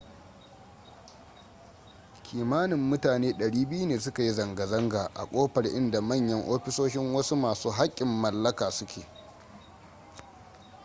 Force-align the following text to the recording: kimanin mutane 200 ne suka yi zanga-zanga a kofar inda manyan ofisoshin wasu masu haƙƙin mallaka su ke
kimanin 2.23 2.79
mutane 2.89 3.31
200 3.31 3.85
ne 3.87 3.99
suka 3.99 4.23
yi 4.23 4.31
zanga-zanga 4.33 5.09
a 5.15 5.25
kofar 5.25 5.65
inda 5.65 6.01
manyan 6.01 6.45
ofisoshin 6.49 7.13
wasu 7.13 7.35
masu 7.35 7.69
haƙƙin 7.69 8.07
mallaka 8.07 8.71
su 8.71 8.85
ke 8.85 9.05